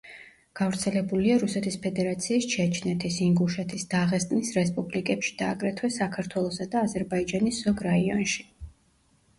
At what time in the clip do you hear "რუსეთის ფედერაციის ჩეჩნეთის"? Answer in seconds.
1.43-3.19